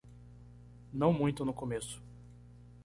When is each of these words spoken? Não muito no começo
Não 0.91 1.13
muito 1.13 1.45
no 1.45 1.53
começo 1.53 2.01